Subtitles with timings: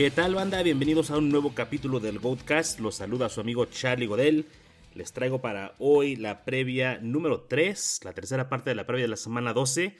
[0.00, 0.62] ¿Qué tal banda?
[0.62, 2.80] Bienvenidos a un nuevo capítulo del Goatcast.
[2.80, 4.46] Los saluda su amigo Charlie Godel.
[4.94, 9.10] Les traigo para hoy la previa número 3, la tercera parte de la previa de
[9.10, 9.94] la semana 12.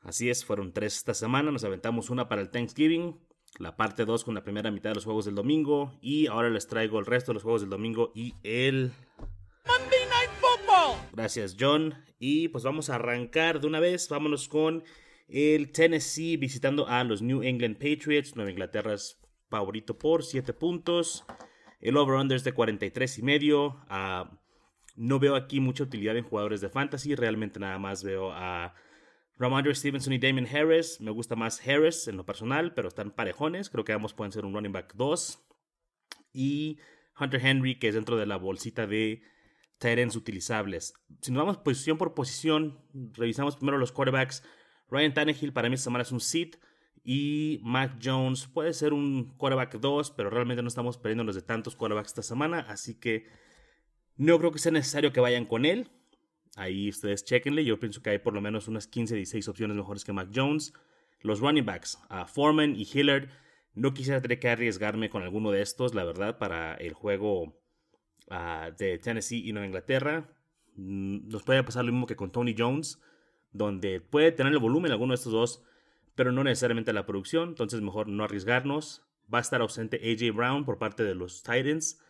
[0.00, 1.50] Así es, fueron tres esta semana.
[1.50, 3.20] Nos aventamos una para el Thanksgiving,
[3.58, 5.98] la parte 2 con la primera mitad de los juegos del domingo.
[6.00, 8.90] Y ahora les traigo el resto de los juegos del domingo y el.
[9.66, 10.96] Monday Night Football.
[11.12, 11.94] Gracias, John.
[12.18, 14.08] Y pues vamos a arrancar de una vez.
[14.08, 14.82] Vámonos con
[15.30, 18.36] el Tennessee visitando a los New England Patriots.
[18.36, 21.24] Nueva Inglaterra es favorito por 7 puntos.
[21.80, 23.66] El over-under es de 43 y medio.
[23.90, 24.36] Uh,
[24.96, 27.14] no veo aquí mucha utilidad en jugadores de fantasy.
[27.14, 28.74] Realmente nada más veo a
[29.38, 31.00] Ramondre Stevenson y Damien Harris.
[31.00, 33.70] Me gusta más Harris en lo personal, pero están parejones.
[33.70, 35.38] Creo que ambos pueden ser un running back 2.
[36.32, 36.78] Y
[37.18, 39.22] Hunter Henry, que es dentro de la bolsita de
[39.78, 40.94] tight utilizables.
[41.22, 42.78] Si nos vamos posición por posición,
[43.14, 44.42] revisamos primero los quarterbacks.
[44.90, 46.56] Ryan Tannehill para mí esta semana es un sit.
[47.02, 51.74] Y Mac Jones puede ser un quarterback 2, pero realmente no estamos perdiéndonos de tantos
[51.74, 52.60] quarterbacks esta semana.
[52.68, 53.26] Así que
[54.16, 55.88] no creo que sea necesario que vayan con él.
[56.56, 57.64] Ahí ustedes chequenle.
[57.64, 60.74] Yo pienso que hay por lo menos unas 15, 16 opciones mejores que Mac Jones.
[61.22, 63.28] Los running backs, Foreman y Hillard.
[63.74, 67.62] No quisiera tener que arriesgarme con alguno de estos, la verdad, para el juego
[68.28, 70.34] ah, de Tennessee y Nueva Inglaterra.
[70.76, 73.00] Mm, nos puede pasar lo mismo que con Tony Jones
[73.52, 75.62] donde puede tener el volumen alguno de estos dos,
[76.14, 79.02] pero no necesariamente la producción, entonces mejor no arriesgarnos.
[79.32, 82.00] Va a estar ausente AJ Brown por parte de los Titans.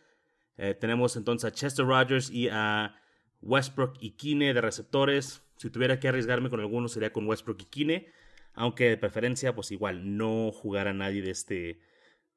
[0.57, 2.95] Eh, tenemos entonces a Chester Rogers y a
[3.41, 5.43] Westbrook y Kine de receptores.
[5.57, 8.07] Si tuviera que arriesgarme con alguno sería con Westbrook y Kine,
[8.53, 11.79] aunque de preferencia pues igual no jugará nadie de este,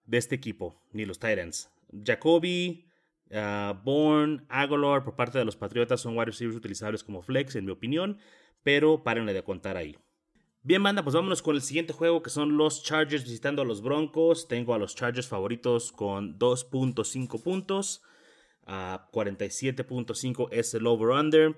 [0.05, 1.70] de este equipo, ni los Titans.
[2.04, 2.87] Jacoby,
[3.31, 7.64] uh, Bourne, Aguilar por parte de los Patriotas son wide receivers utilizables como flex en
[7.64, 8.19] mi opinión
[8.64, 9.97] pero párenle de contar ahí.
[10.62, 13.82] Bien, banda, pues vámonos con el siguiente juego que son los Chargers visitando a los
[13.82, 14.48] Broncos.
[14.48, 18.02] Tengo a los Chargers favoritos con 2.5 puntos.
[18.66, 21.54] A 47.5 es el over-under.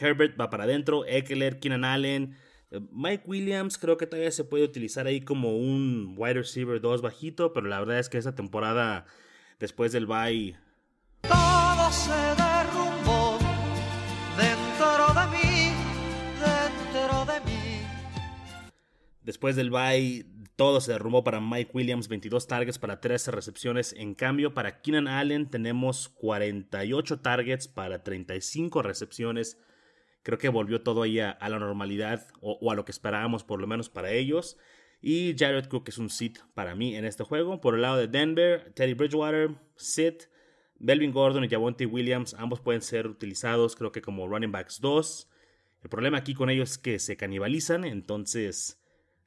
[0.00, 1.04] Herbert va para adentro.
[1.04, 2.34] Eckler, Keenan Allen.
[2.70, 7.02] Eh, Mike Williams creo que todavía se puede utilizar ahí como un wide receiver 2
[7.02, 9.04] bajito, pero la verdad es que esta temporada
[9.58, 10.56] después del bye...
[19.28, 20.24] Después del bye,
[20.56, 23.92] todo se derrumbó para Mike Williams, 22 targets para 13 recepciones.
[23.92, 29.58] En cambio, para Keenan Allen tenemos 48 targets para 35 recepciones.
[30.22, 33.66] Creo que volvió todo ahí a, la normalidad o, a lo que esperábamos, por lo
[33.66, 34.56] menos para ellos.
[35.02, 37.60] Y Jared Cook es un sit para mí en este juego.
[37.60, 40.22] Por el lado de Denver, Teddy Bridgewater, sit.
[40.78, 45.28] Melvin Gordon y Javonte Williams, ambos pueden ser utilizados, creo que como running backs 2.
[45.82, 48.77] El problema aquí con ellos es que se canibalizan, entonces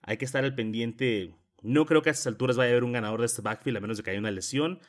[0.02, 1.36] hay que estar al pendiente.
[1.62, 3.82] No creo que a estas alturas vaya a haber un ganador de este backfield a
[3.82, 4.80] menos de que haya una lesión.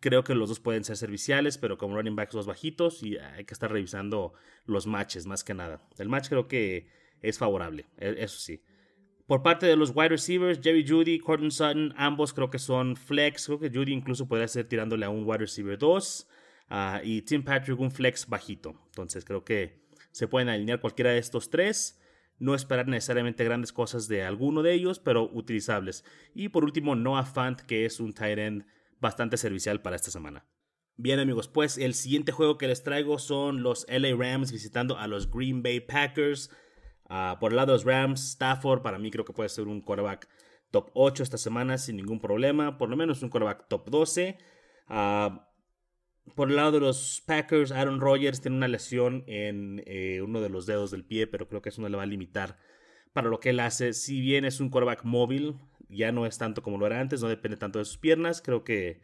[0.00, 3.44] Creo que los dos pueden ser serviciales, pero como running backs dos bajitos y hay
[3.44, 4.34] que estar revisando
[4.66, 5.80] los matches más que nada.
[5.98, 6.88] El match creo que
[7.22, 8.62] es favorable, e, eso sí.
[9.26, 13.46] Por parte de los wide receivers, Jerry Judy, Corton Sutton, ambos creo que son flex.
[13.46, 16.28] Creo que Judy incluso podría ser tirándole a un wide receiver 2.
[16.68, 18.78] Ah, y Tim Patrick un flex bajito.
[18.88, 19.80] Entonces creo que
[20.12, 21.98] se pueden alinear cualquiera de estos tres
[22.38, 26.04] no esperar necesariamente grandes cosas de alguno de ellos, pero utilizables.
[26.34, 28.66] Y por último, Noah Fant, que es un tight end
[29.00, 30.44] bastante servicial para esta semana.
[30.96, 35.08] Bien amigos, pues el siguiente juego que les traigo son los LA Rams visitando a
[35.08, 36.50] los Green Bay Packers.
[37.08, 39.80] Ah, por el lado de los Rams, Stafford para mí creo que puede ser un
[39.80, 40.28] quarterback
[40.70, 42.78] top 8 esta semana sin ningún problema.
[42.78, 44.38] Por lo menos un quarterback top 12.
[46.34, 50.48] Por el lado de los Packers, Aaron Rodgers tiene una lesión en eh, uno de
[50.48, 52.56] los dedos del pie, pero creo que eso no le va a limitar
[53.12, 53.92] para lo que él hace.
[53.92, 55.56] Si bien es un quarterback móvil,
[55.88, 58.42] ya no es tanto como lo era antes, no depende tanto de sus piernas.
[58.42, 59.00] Creo que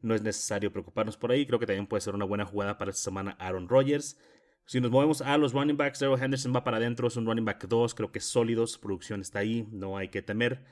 [0.00, 1.46] no es necesario preocuparnos por ahí.
[1.46, 4.18] Creo que también puede ser una buena jugada para esta semana Aaron Rodgers.
[4.64, 7.44] Si nos movemos a los running backs, Daryl Henderson va para adentro, es un running
[7.44, 10.64] back 2, creo que es sólido, su producción está ahí, no hay que temer.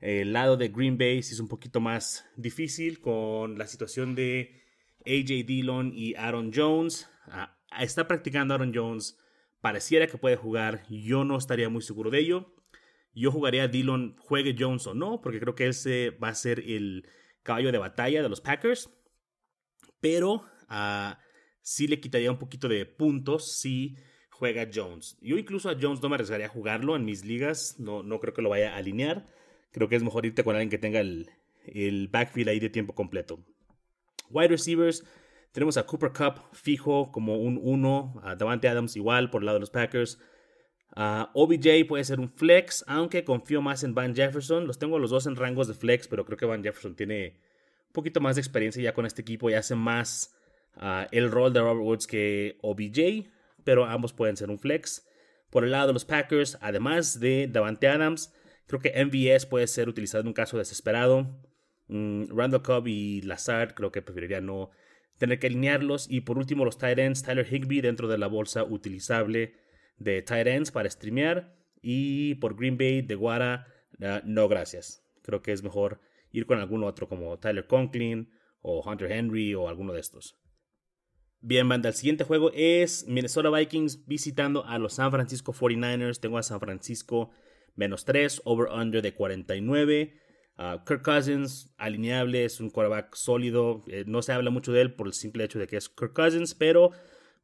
[0.00, 4.62] El lado de Green Bay sí es un poquito más difícil con la situación de
[5.06, 7.08] AJ Dillon y Aaron Jones.
[7.26, 9.18] Ah, está practicando Aaron Jones.
[9.60, 10.84] Pareciera que puede jugar.
[10.88, 12.54] Yo no estaría muy seguro de ello.
[13.14, 16.60] Yo jugaría a Dillon, juegue Jones o no, porque creo que ese va a ser
[16.60, 17.08] el
[17.42, 18.90] caballo de batalla de los Packers.
[20.00, 21.14] Pero uh,
[21.60, 23.96] sí le quitaría un poquito de puntos si
[24.30, 25.18] juega Jones.
[25.20, 27.80] Yo incluso a Jones no me arriesgaría a jugarlo en mis ligas.
[27.80, 29.26] No, no creo que lo vaya a alinear.
[29.72, 31.28] Creo que es mejor irte con alguien que tenga el,
[31.64, 33.44] el backfield ahí de tiempo completo.
[34.30, 35.04] Wide receivers,
[35.52, 39.56] tenemos a Cooper Cup fijo como un 1, a Davante Adams igual por el lado
[39.56, 40.18] de los Packers.
[40.94, 44.66] OBJ puede ser un flex, aunque confío más en Van Jefferson.
[44.66, 47.40] Los tengo los dos en rangos de flex, pero creo que Van Jefferson tiene
[47.86, 50.34] un poquito más de experiencia ya con este equipo y hace más
[50.76, 53.30] uh, el rol de Robert Woods que OBJ,
[53.64, 55.06] pero ambos pueden ser un flex.
[55.50, 58.34] Por el lado de los Packers, además de Davante Adams,
[58.66, 61.26] creo que MVS puede ser utilizado en un caso desesperado.
[61.88, 64.70] Mm, Randall Cobb y Lazard creo que preferiría no
[65.18, 66.06] tener que alinearlos.
[66.10, 69.54] Y por último, los tight ends, Tyler Higby dentro de la bolsa utilizable
[69.98, 71.56] de tight ends para streamear.
[71.82, 73.66] Y por Green Bay, de Guara,
[74.02, 75.04] ah, no gracias.
[75.22, 76.00] Creo que es mejor
[76.32, 78.30] ir con algún otro como Tyler Conklin
[78.60, 80.36] o Hunter Henry o alguno de estos.
[81.40, 86.18] Bien, banda, el siguiente juego es Minnesota Vikings visitando a los San Francisco 49ers.
[86.18, 87.30] Tengo a San Francisco
[87.76, 90.20] menos 3, over-under de 49.
[90.58, 93.84] Uh, Kirk Cousins, alineable, es un quarterback sólido.
[93.86, 96.12] Eh, no se habla mucho de él por el simple hecho de que es Kirk
[96.12, 96.90] Cousins, pero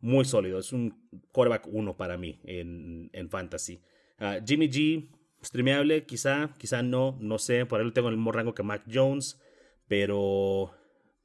[0.00, 0.58] muy sólido.
[0.58, 3.80] Es un quarterback 1 para mí en, fantasy.
[4.18, 5.08] Uh, Jimmy G,
[5.44, 7.66] streameable, quizá, quizá no, no sé.
[7.66, 9.40] Por ahí lo tengo en el mismo rango que Mac Jones,
[9.86, 10.72] pero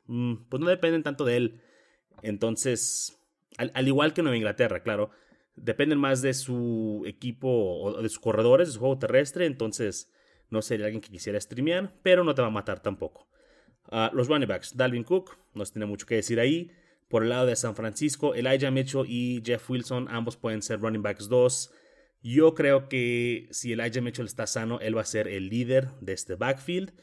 [0.06, 1.62] mm, pues no dependen tanto de él.
[2.22, 3.20] Entonces,
[3.58, 5.10] al, igual que Nueva Inglaterra, claro,
[5.56, 9.48] dependen más de su equipo o de sus corredores, de su juego terrestre.
[9.48, 10.12] Entonces
[10.50, 13.28] no sería alguien que quisiera streamear, pero no te va a matar tampoco.
[13.92, 16.72] Ah, los running backs, Dalvin Cook, no tiene mucho que decir ahí.
[17.08, 21.02] Por el lado de San Francisco, Elijah Mitchell y Jeff Wilson, ambos pueden ser running
[21.02, 21.72] backs 2.
[22.22, 26.14] Yo creo que si Elijah Mitchell está sano, él va a ser el líder de
[26.14, 26.94] este backfield.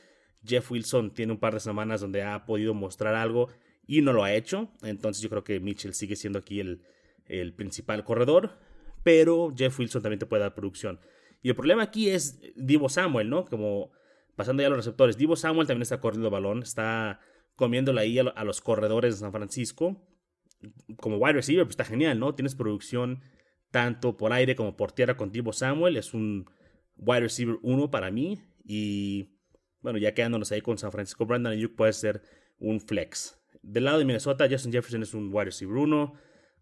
[0.44, 3.48] Jeff Wilson tiene un par de semanas donde ha podido mostrar algo
[3.86, 4.70] y no lo ha hecho.
[4.82, 6.82] Entonces yo creo que Mitchell sigue siendo aquí el,
[7.26, 8.58] el principal corredor.
[9.02, 11.00] Pero Jeff Wilson también te puede dar producción.
[11.46, 13.44] Y el problema aquí es Divo Samuel, ¿no?
[13.44, 13.92] Como
[14.34, 15.16] pasando ya a los receptores.
[15.16, 17.20] Divo Samuel también está corriendo el balón, está
[17.54, 20.04] comiéndole ahí a, los corredores de San Francisco.
[20.96, 22.34] Como wide receiver, pues está genial, ¿no?
[22.34, 23.20] Tienes producción
[23.70, 25.96] tanto por aire como por tierra con Divo Samuel.
[25.96, 26.50] Es un
[26.96, 28.42] wide receiver 1 para mí.
[28.64, 29.38] Y
[29.82, 32.22] bueno, ya quedándonos ahí con San Francisco, Brandon Ayuk puede ser
[32.58, 33.40] un flex.
[33.62, 36.12] Del lado de Minnesota, Justin Jefferson es un wide receiver 1.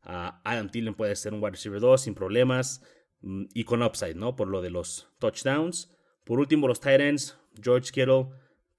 [0.02, 2.82] Ah, Adam Thielen puede ser un wide receiver 2 sin problemas.
[3.24, 4.36] Mm, y con upside, ¿no?
[4.36, 5.90] Por lo de los touchdowns.
[6.24, 8.28] Por último, los Titans, George Kittle,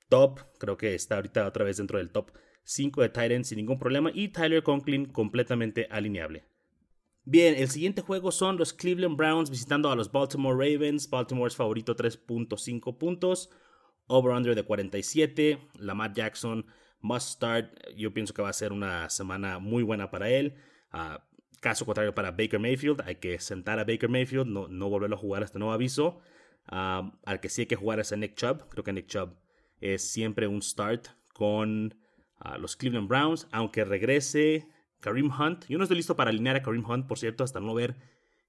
[0.07, 2.31] top, creo que está ahorita otra vez dentro del top
[2.63, 4.11] 5 de Titans sin ningún problema.
[4.13, 6.45] Y Tyler Conklin completamente alineable.
[7.23, 11.09] Bien, el siguiente juego son los Cleveland Browns visitando a los Baltimore Ravens.
[11.09, 13.49] Baltimore es favorito 3.5 puntos.
[14.07, 15.59] Over-under de 47.
[15.79, 16.67] Lamar Jackson
[17.01, 17.71] must start.
[17.95, 20.55] Yo pienso que va a ser una semana muy buena para él.
[20.93, 21.17] Uh,
[21.65, 25.19] Caso contrario para Baker Mayfield, hay que sentar a Baker Mayfield, no, no volverlo a
[25.19, 26.19] jugar hasta nuevo aviso.
[26.67, 28.69] al que sí hay que jugar es a Nick Chubb.
[28.69, 29.33] Creo que Nick Chubb
[29.81, 31.95] es siempre un start con
[32.37, 34.67] ah, los Cleveland Browns, aunque regrese
[34.99, 35.65] Kareem Hunt.
[35.67, 37.95] Yo no estoy listo para alinear a Kareem Hunt, por cierto, hasta no ver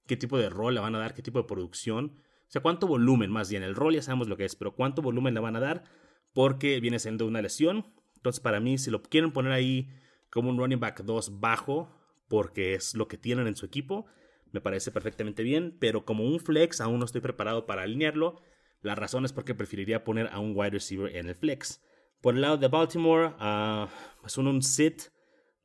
[0.05, 2.21] qué tipo de rol le van a dar, qué tipo de producción.
[2.47, 3.63] O sea, cuánto volumen más bien.
[3.63, 5.85] El rol ya sabemos lo que es, pero cuánto volumen le van a dar
[6.33, 7.87] porque viene siendo una lesión.
[8.15, 9.89] Entonces, para mí, si lo quieren poner ahí
[10.29, 11.96] como un running back 2 bajo,
[12.27, 14.05] porque es lo que tienen en su equipo.
[14.51, 18.41] Me parece perfectamente bien, pero como un flex aún no estoy preparado para alinearlo.
[18.81, 21.81] La razón es porque preferiría poner a un wide receiver en el flex.
[22.21, 23.87] Por el lado de Baltimore, uh,
[24.25, 25.03] es un, sit,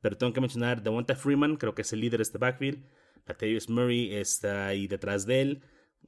[0.01, 2.85] pero tengo que mencionar Devonta Freeman, creo que es el líder de este backfield.
[3.25, 5.63] Latavius Murray está ahí detrás de él.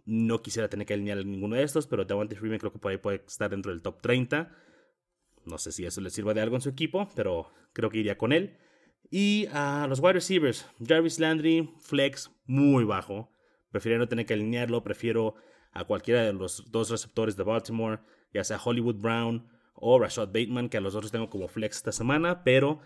[0.06, 2.92] No quisiera tener que alinear a ninguno de estos, pero Devonta Freeman creo que por
[2.92, 4.52] ahí puede estar dentro del top 30.
[5.46, 8.18] No sé si eso le sirva de algo en su equipo, pero creo que iría
[8.18, 8.58] con él.
[9.10, 13.30] Y a los wide receivers, Jarvis Landry, flex muy bajo.
[13.72, 15.36] Prefiero no tener que alinearlo, prefiero
[15.72, 18.00] a cualquiera de los dos receptores de Baltimore,
[18.34, 21.92] ya sea Hollywood Brown o Rashad Bateman, que a los otros tengo como flex esta
[21.92, 22.80] semana, pero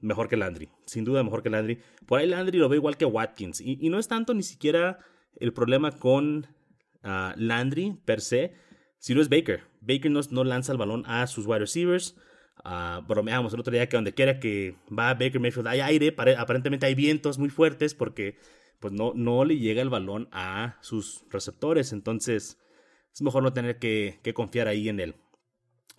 [0.00, 1.80] mejor que Landry, sin duda mejor que Landry.
[2.06, 4.98] Por ahí Landry lo veo igual que Watkins, y, no es tanto ni siquiera
[5.36, 6.48] el problema con
[7.02, 8.54] ah, Landry per se,
[8.98, 9.62] sino es Baker.
[9.80, 12.16] Baker no, no lanza el balón a sus wide receivers.
[12.64, 16.86] Uh, bromeamos el otro día que donde quiera que va Baker Mayfield hay aire, aparentemente
[16.86, 18.36] hay vientos muy fuertes porque
[18.78, 22.58] pues no, no le llega el balón a sus receptores, entonces
[23.12, 25.14] es mejor no tener que, confiar ahí en él.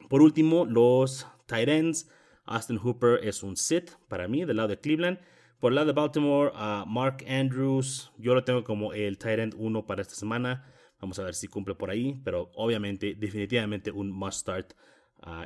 [0.09, 2.09] Por último, los tight ends.
[2.45, 5.19] Austin Hooper es un sit para mí del lado de Cleveland.
[5.59, 9.55] Por el lado de Baltimore, uh, Mark Andrews, yo lo tengo como el tight end
[9.57, 10.65] 1 para esta semana.
[10.99, 14.73] Vamos a ver si cumple por ahí, pero obviamente, definitivamente un must start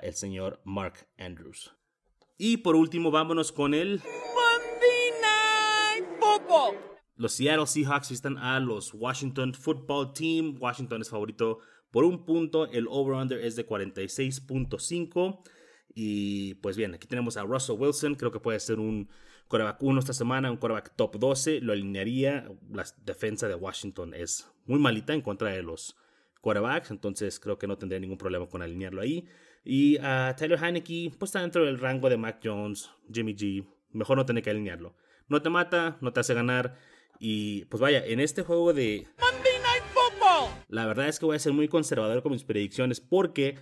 [0.01, 1.73] el señor Mark Andrews.
[2.37, 4.01] Y por último, vámonos con el
[7.15, 10.55] Los Seattle Seahawks visitan a los Washington Football Team.
[10.59, 12.67] Washington es favorito por un punto.
[12.67, 15.41] El over-under es de 46.5.
[15.95, 18.13] Y pues bien, aquí tenemos a Russell Wilson.
[18.13, 19.09] Creo que puede ser un
[19.47, 22.47] coreback 1 esta semana, un coreback top 12, lo alinearía.
[22.71, 25.95] La defensa de Washington es muy malita en contra de los
[26.41, 29.25] quarterbacks, entonces creo que no tendría ningún problema con alinearlo ahí.
[29.69, 33.67] Y a Tyler Heineke, pues está dentro del rango de Mac Jones, Jimmy G.
[33.91, 34.95] Mejor no tener que alinearlo.
[35.27, 36.77] No te mata, no te hace ganar.
[37.19, 39.05] Y pues vaya, en este juego de.
[39.19, 40.63] Monday Night Football.
[40.69, 43.59] La verdad es que voy a ser muy conservador con mis predicciones porque,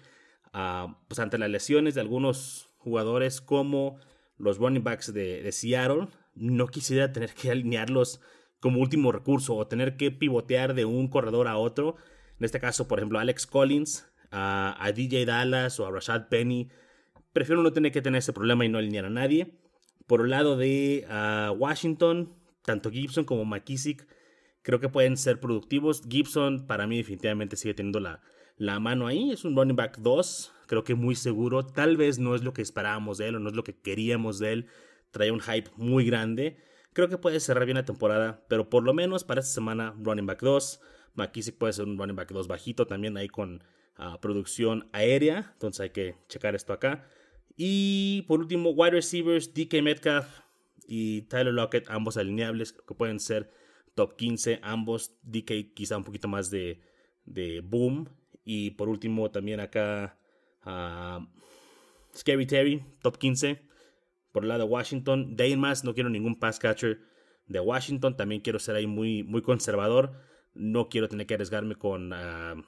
[0.53, 3.97] ah, pues ante las lesiones de algunos jugadores como
[4.37, 8.21] los running backs de, de Seattle, no quisiera tener que alinearlos
[8.59, 11.95] como último recurso o tener que pivotear de un corredor a otro.
[12.37, 16.69] En este caso, por ejemplo, Alex Collins, a, DJ Dallas o a Rashad Penny.
[17.33, 19.53] Prefiero no tener que tener ese problema y no alinear a nadie.
[20.07, 21.05] Por el lado de
[21.57, 24.07] Washington, tanto Gibson como McKissick
[24.65, 26.01] creo que pueden ser productivos.
[26.09, 28.21] Gibson para mí definitivamente sigue teniendo la,
[28.57, 29.31] la mano ahí.
[29.31, 31.65] Es un running back 2, creo que muy seguro.
[31.65, 34.39] Tal vez no es lo que esperábamos de él o no es lo que queríamos
[34.39, 34.67] de él.
[35.11, 36.57] Trae un hype muy grande.
[36.93, 40.25] Creo que puede cerrar bien la temporada, pero por lo menos para esta semana running
[40.25, 40.81] back 2.
[41.13, 43.63] McKissick puede ser un running back 2 bajito también ahí con
[43.97, 45.51] ah, producción aérea.
[45.53, 47.07] Entonces hay que checar esto acá.
[47.57, 50.41] Y por último, wide receivers, DK Metcalf
[50.87, 53.51] y Tyler Lockett, ambos alineables, que pueden ser
[53.95, 55.13] top 15, ambos.
[55.23, 56.81] DK quizá un poquito más de,
[57.25, 58.09] de boom.
[58.43, 60.17] Y por último, también acá
[60.65, 61.25] uh,
[62.15, 63.61] Scary Terry, top 15.
[64.31, 66.99] Por el lado de Washington, de ahí más no quiero ningún pass catcher
[67.47, 68.17] de Washington.
[68.17, 70.13] También quiero ser ahí muy, muy conservador.
[70.53, 72.63] No quiero tener que arriesgarme con, uh,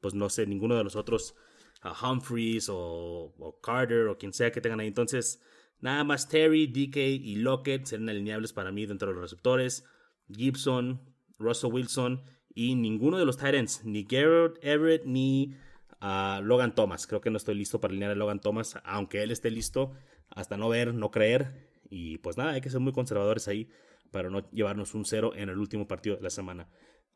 [0.00, 1.34] pues no sé, ninguno de los otros
[1.80, 4.88] a Humphreys o, Carter o quien sea que tengan ahí.
[4.88, 5.40] Entonces,
[5.80, 9.84] nada más Terry, DK y Lockett serán alineables para mí dentro de los receptores.
[10.30, 11.00] Gibson,
[11.38, 12.22] Russell Wilson
[12.54, 15.54] y ninguno de los Titans, ni Garrett Everett ni
[16.00, 17.06] uh, Logan Thomas.
[17.06, 19.92] Creo que no estoy listo para alinear a Logan Thomas, aunque él esté listo,
[20.30, 21.68] hasta no ver, no creer.
[21.90, 23.68] Y pues nada, hay que ser muy conservadores ahí
[24.10, 26.68] para no llevarnos un cero en el último partido de la semana.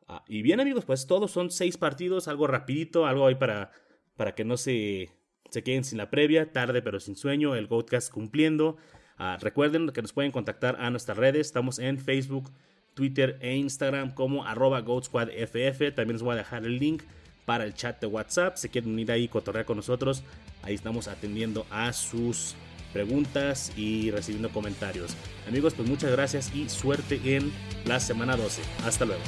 [0.09, 3.71] Ah, y bien amigos, pues todos son seis partidos, algo rapidito, algo ahí para
[4.17, 5.11] para que no se,
[5.51, 8.77] se queden sin la previa, tarde pero sin sueño, el Goatcast cumpliendo.
[9.19, 12.53] Ah, recuerden que nos pueden contactar a nuestras redes, estamos en Facebook,
[12.95, 15.95] Twitter e Instagram como arroba GoatSquadFF.
[15.95, 17.03] También les voy a dejar el link
[17.45, 18.57] para el chat de WhatsApp.
[18.57, 20.23] Si quieren unir ahí y cotorrear con nosotros,
[20.63, 22.55] ahí estamos atendiendo a sus
[22.93, 25.17] preguntas y recibiendo comentarios.
[25.49, 27.51] Amigos, pues muchas gracias y suerte en
[27.87, 28.63] la semana 12.
[28.85, 29.23] Hasta luego.